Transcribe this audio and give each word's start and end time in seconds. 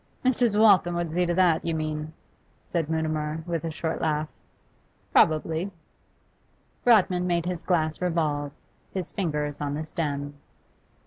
'Mrs. 0.25 0.59
Waltham 0.59 0.95
would 0.95 1.11
see 1.11 1.27
to 1.27 1.33
that, 1.35 1.63
you 1.63 1.75
mean?' 1.75 2.11
said 2.65 2.89
Mutimer, 2.89 3.43
with 3.45 3.63
a 3.63 3.69
short 3.69 4.01
laugh. 4.01 4.27
'Probably.' 5.13 5.69
Rodman 6.83 7.27
made 7.27 7.45
his 7.45 7.61
glass 7.61 8.01
revolve, 8.01 8.51
his 8.91 9.11
fingers 9.11 9.61
on 9.61 9.75
the 9.75 9.83
stem. 9.83 10.33